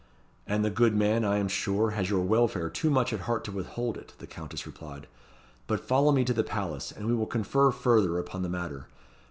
"And 0.47 0.65
the 0.65 0.71
good 0.71 0.95
man, 0.95 1.23
I 1.23 1.37
am 1.37 1.47
sure, 1.47 1.91
has 1.91 2.09
your 2.09 2.21
welfare 2.21 2.71
too 2.71 2.89
much 2.89 3.13
at 3.13 3.19
heart 3.29 3.43
to 3.43 3.51
withhold 3.51 3.97
it," 3.99 4.13
the 4.17 4.25
Countess 4.25 4.65
replied. 4.65 5.05
"But 5.67 5.87
follow 5.87 6.11
me 6.11 6.23
to 6.25 6.33
the 6.33 6.43
palace, 6.43 6.91
and 6.91 7.05
we 7.05 7.13
will 7.13 7.27
confer 7.27 7.69
further 7.69 8.17
upon 8.17 8.41
the 8.41 8.49
matter. 8.49 8.87